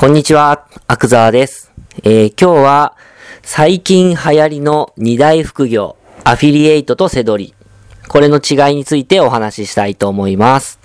[0.00, 1.70] こんにちは、アクザーです。
[2.04, 2.96] えー今日は
[3.42, 7.52] 最近流行りの二大副業、アフィリエイトとセドリ。
[8.08, 10.80] これの違いについてお話ししたいと思います。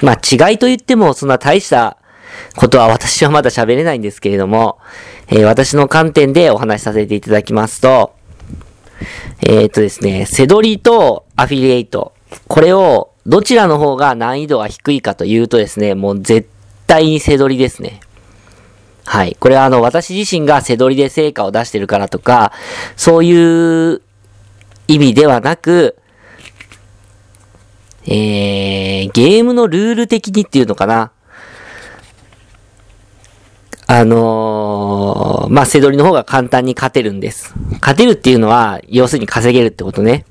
[0.00, 1.98] まあ違いと言ってもそんな大した
[2.56, 4.78] ことは私はまだ喋れないんですけれども、
[5.28, 8.14] えー私の観点でお話しさせていただきますと、
[9.42, 12.14] えーっとですね、セドリとアフィリエイト。
[12.48, 16.48] これをどちらの方が難易度が低いかというとですね、もう絶
[16.86, 18.00] 対にセドリですね。
[19.04, 19.36] はい。
[19.38, 22.52] これはあの、私自身が背取りで成果を出してるからとか、
[22.96, 24.02] そういう
[24.88, 25.96] 意味ではなく、
[28.06, 31.10] えー、ゲームのルール的にっていうのかな。
[33.86, 37.54] あのー、まあ、背取りの方が簡単に勝てるんです。
[37.80, 40.24] 勝てるっていうのは、要するに稼げるってことね。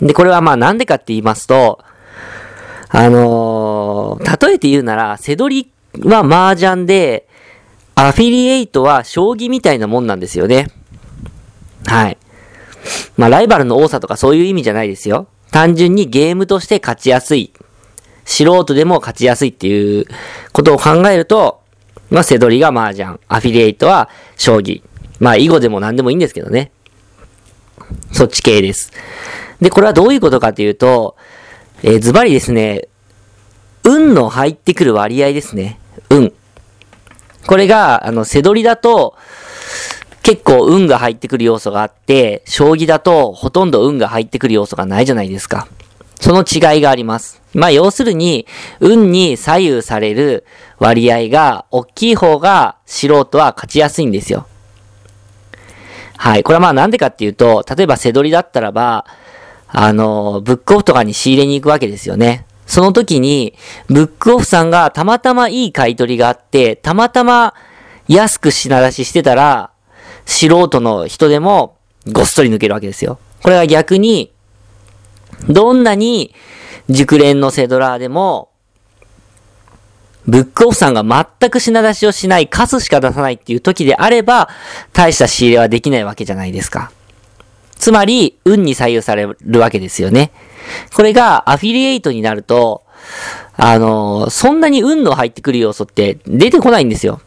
[0.00, 1.84] で、これはまあ、なんでかって言いますと、
[2.88, 7.28] あのー、例えて言うなら、背取りは麻雀で、
[7.94, 10.68] アフィリエイトは将棋みたいなもんなんですよね。
[11.86, 12.18] はい。
[13.16, 15.28] まあ、ライバルの多さとかそういう意味じゃないですよ。
[15.50, 17.52] 単純にゲームとして勝ちやすい。
[18.24, 20.06] 素人でも勝ちやすいっていう
[20.52, 21.60] ことを考えると、
[22.10, 24.82] まあ、セドリが麻雀、アフィリエイトは将棋。
[25.20, 26.72] まあ、囲碁でも何でもいいんですけどね。
[28.12, 28.92] そっち系です。
[29.60, 31.16] で、これはどういうことかというと、
[31.82, 32.88] えーズバリですね、
[33.84, 35.78] 運の入ってくる割合ですね。
[36.10, 36.32] 運。
[37.46, 39.16] これが、あの、背取りだと、
[40.22, 45.68] 結構運が入ってくる要素があって、将棋だとほとんど運が入ってくる要素がないじゃないですか。
[46.18, 47.42] その違いがあります。
[47.52, 48.46] まあ、要するに、
[48.80, 50.46] 運に左右される
[50.78, 54.46] 割合が大きい方が素人は勝ちやすいんですよ。
[56.16, 56.42] はい。
[56.42, 59.04] これはまあなんでかっていうと、例えば背取りだったらば、
[59.68, 62.46] あの、ブックオフとかに仕入れに行くわけですよね。
[62.66, 63.54] その時に、
[63.88, 67.54] ブックオフさんがたまたまいい買い取りがあって、たまたま
[68.08, 69.70] 安く品出ししてたら、
[70.26, 71.76] 素人の人でも
[72.10, 73.18] ごっそり抜けるわけですよ。
[73.42, 74.32] これは逆に、
[75.48, 76.34] どんなに
[76.88, 78.50] 熟練のセドラーでも、
[80.26, 84.48] ブックオフさんが全く品出しをしない、カスしか出さないっていう時であれば、
[84.92, 86.90] 大した仕入れはできないわけじゃないですか。
[87.76, 90.30] つまり、運に左右されるわけですよね。
[90.94, 92.82] これがアフィリエイトになると、
[93.56, 97.20] あのそんなに運の入ってくる要素って出てこないんですよ。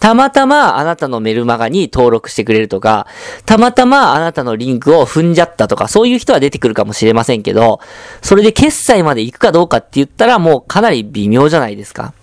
[0.00, 3.06] たまたまあなたのメルマガに登録してくれるとか、
[3.46, 7.78] たまたまあなたのリンクを踏んじゃったとか、そういう人は出てくるかもしれませんけど、
[8.20, 12.14] それで決済まで行くかどうかって言ったらもうかなり微妙じゃないですか。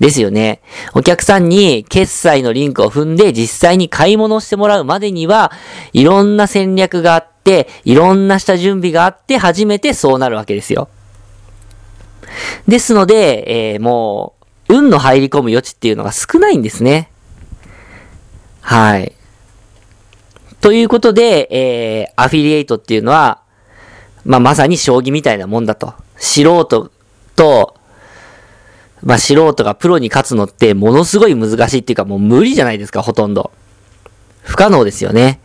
[0.00, 0.60] ですよね。
[0.94, 5.52] お客さんに決済のリンクを踏んで実際に買い物をしてもらうまでには、
[5.92, 10.88] いろんな戦略があって、いろんな下準備があって初めてそうなるわけですよ。
[12.66, 14.34] ですので、えーも
[14.68, 17.10] う、運の入り込む余地っていうのが少ないんですね。
[18.60, 19.12] はい。
[20.60, 23.42] ということで、えー、アフィリエイトっていうのは、
[24.24, 25.92] まあ、まさに将棋みたいなもんだと。
[26.16, 26.90] 素人
[27.36, 27.73] と、
[29.04, 33.50] まあ、素人がプロに勝つのってものすごい難しいっていうかもう無理じゃないですか、ほとんど。
[34.42, 35.40] 不可能ですよね。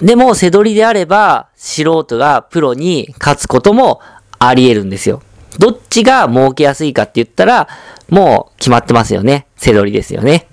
[0.00, 4.00] でも、背取りであれば、素人がプロに勝つことも
[4.38, 5.20] あり得るんですよ。
[5.58, 7.68] どっちが儲けやすいかって言ったら、
[8.08, 9.46] もう決まってますよね。
[9.56, 10.46] 背取りですよね。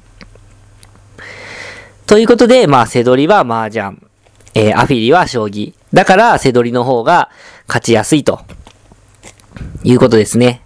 [2.07, 3.97] ということで、まあ、背取りは麻雀。
[4.53, 5.74] えーアフィリは将棋。
[5.94, 7.30] だから、背取りの方が
[7.68, 8.41] 勝ちやすいと。
[9.84, 10.62] いうことですね。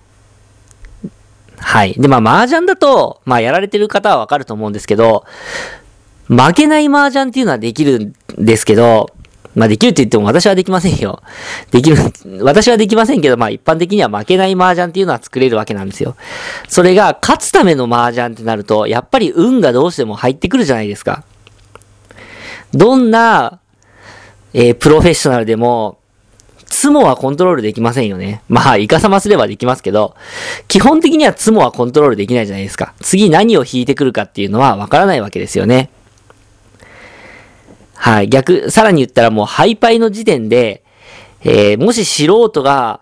[1.58, 1.94] はい。
[1.94, 5.26] で、まあ、麻雀だと、まあ、やられてる方はわかると思うんですけど、
[6.28, 9.12] 負けない麻雀っていうのはできるんですけど、
[9.56, 11.22] まあできるって言っても私はできませんよ。
[11.72, 11.98] できる、
[12.42, 16.16] 私はできませんけど、まあ一般的には負けない麻雀っていうのは作れるわけなんですよ。
[16.70, 21.24] それが勝つための麻雀ってなると、やっぱり運がどうしても入ってくるじゃないですか。
[22.74, 23.60] どんな、
[24.54, 25.98] えープロフェッショナルでも、
[26.72, 28.42] ツモはコントロールできませんよね。
[28.48, 30.16] まあ、イカサマすればできますけど、
[30.70, 32.94] 基本的にはツモはコントロールできないじゃないですか。
[33.02, 35.90] 次何を引いてくるかっていうのはわからないわけですよね。
[37.96, 38.30] はい。
[38.30, 40.84] 逆、さらに言ったらもうハイパイの時点で、
[41.44, 43.02] えー、もし素人が、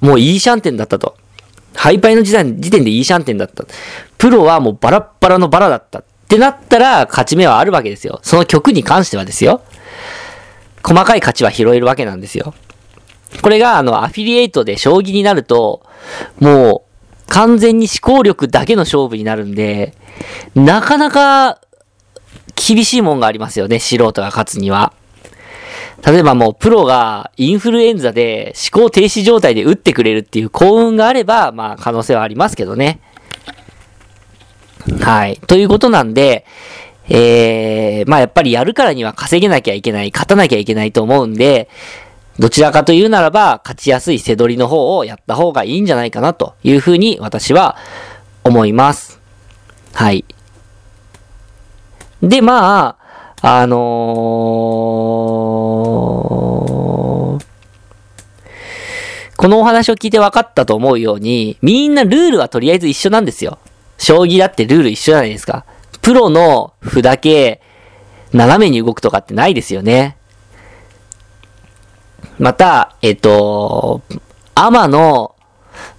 [0.00, 1.16] もういいシャンテンだったと。
[1.74, 3.64] ハイパイの時点時点でいいシャンテンだった。
[4.16, 5.98] プロはもうバラッバラのバラだった。
[5.98, 8.20] ってなったら、勝ち目はあるわけですよ。
[8.22, 9.60] その曲に関してはですよ。
[10.82, 12.54] 細かい勝ちは拾えるわけなんですよ。
[13.42, 15.82] これが、あの、アフィリエイトで将棋になると、
[16.40, 19.94] もう、完全に思考力だけの勝負になるんで、
[20.54, 21.60] なかなか、
[22.54, 24.92] 厳しいもんがありますよね、素人が勝つには。
[26.04, 33.00] 例えばもうプロがインフルエンザで思考停止状態で打ってくれるっていう幸運があれば、まあ可能性はありますけどね。
[35.00, 35.38] はい。
[35.46, 36.44] ということなんで、
[37.08, 41.68] えー、まあやっぱりやるからには稼げなきゃいけない、勝たなきゃいけないと思うんで、
[42.38, 47.76] どちらかというならば、勝ちやすい背取りの方をやった方がいいんじゃないかなというふうに私は
[48.44, 49.20] 思います。
[49.94, 50.24] はい。
[52.22, 52.96] で、ま
[53.42, 53.76] あ、あのー、
[59.36, 63.58] このお話を聞いて分かったと思うように、みんなルールはとりあえず一緒なんですよ。
[63.98, 65.64] 将棋だってルール一緒じゃないですか。
[66.02, 67.60] プロの歩だけ
[68.32, 70.15] 斜めに動くとかってないですよね。
[72.38, 74.02] また、えっと、
[74.54, 75.34] アマの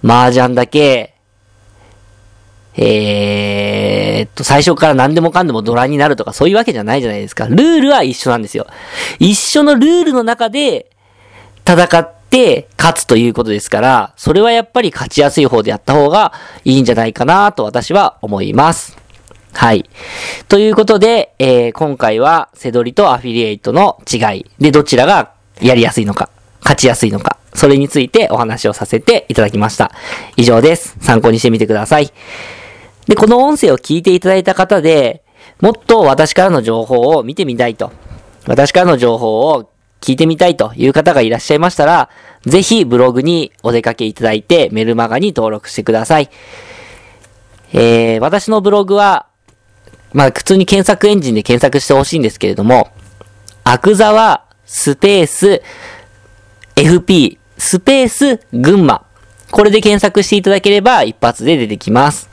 [0.04, 1.14] 麻雀だけ、
[2.76, 7.46] えー、と、最初から何でもかんでもドラになるとかそういうわけじゃないじゃないですか。
[7.46, 8.66] ルールは一緒なんですよ。
[9.18, 10.90] 一緒のルールの中で
[11.66, 16.32] 戦って勝つということですから、それはやっぱり勝ちやすい方でやった方が
[16.64, 18.96] いいんじゃないかなと私は思います。
[19.52, 19.88] はい。
[20.48, 29.92] ということで、えー、今回は、セドリとアフィリエイトの違いで、どちらがやりやすいのか、勝ちやすいのか、それについてお話をさせていただきました。
[30.36, 30.96] 以上です。
[31.00, 32.12] 参考にしてみてください。
[33.06, 35.22] で、この音声を聞いていただいた方で、
[35.60, 37.92] もっと私からの情報を見てみたいと、
[38.46, 39.70] 私からの情報を
[40.00, 42.10] 聞いてみたいという方がいらっしゃいましたら、
[42.46, 46.30] ぜひブログにお出かけいただいてメルマガに登録してください。
[47.72, 49.28] えー、私のブログは
[50.12, 52.90] まあ、普通に検索エンジンで検索してほしいんですけれども、
[53.64, 55.62] アクザワスペース
[56.76, 59.02] FP スペース群馬。
[59.50, 62.28] これで検索していただければ一発で出てきます。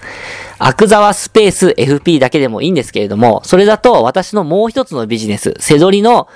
[0.59, 6.27] アクザワスペース FP だけでもいいんですけれども、それだと私のもう一つのビジネス、セドリの、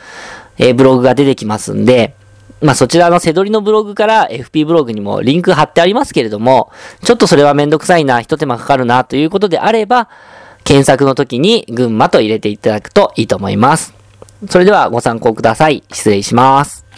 [0.58, 2.16] え、ブログが出てきますんで、
[2.62, 6.72] まあそちらのセドリのブログから FP ブログにもリンク貼ってありますけれども、
[7.04, 10.08] ちょっとそれはめんどくさいな、一手間かかるなということであれば、
[10.64, 13.99] 検索の時に群馬と入れていただくといいと思います。
[14.48, 15.84] それではご参考ください。
[15.92, 16.89] 失礼します。